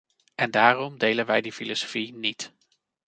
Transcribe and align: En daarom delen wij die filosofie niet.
En 0.35 0.51
daarom 0.51 0.97
delen 0.97 1.25
wij 1.25 1.41
die 1.41 1.51
filosofie 1.53 2.13
niet. 2.13 2.51